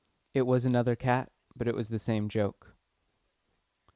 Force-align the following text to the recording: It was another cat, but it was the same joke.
It 0.33 0.47
was 0.47 0.65
another 0.65 0.95
cat, 0.95 1.31
but 1.55 1.67
it 1.67 1.75
was 1.75 1.89
the 1.89 1.99
same 1.99 2.27
joke. 2.27 2.75